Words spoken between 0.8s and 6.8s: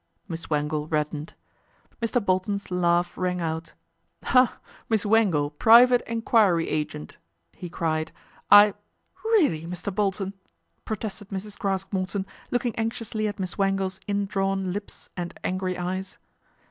reddened. Mr. Bolton's laugh rang out." Miss Wangle, Private Enquiry